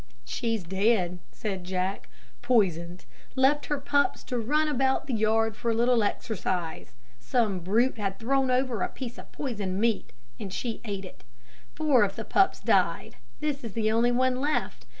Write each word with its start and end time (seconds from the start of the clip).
"She's 0.25 0.63
dead," 0.63 1.19
said 1.31 1.63
Jack. 1.63 2.09
"Poisoned 2.41 3.05
left 3.35 3.67
her 3.67 3.79
pups 3.79 4.23
to 4.23 4.39
run 4.39 4.67
about 4.67 5.05
the 5.05 5.13
yard 5.13 5.55
for 5.55 5.69
a 5.69 5.75
little 5.75 6.01
exercise. 6.01 6.95
Some 7.19 7.59
brute 7.59 7.99
had 7.99 8.17
thrown 8.17 8.49
over 8.49 8.81
a 8.81 8.87
piece 8.89 9.19
of 9.19 9.31
poisoned 9.31 9.79
meat, 9.79 10.11
and 10.39 10.51
she 10.51 10.81
ate 10.85 11.05
it. 11.05 11.23
Four 11.75 12.03
of 12.03 12.15
the 12.15 12.25
pups 12.25 12.59
died. 12.59 13.17
This 13.41 13.63
is 13.63 13.73
the 13.73 13.91
only 13.91 14.11
one 14.11 14.41
left. 14.41 14.87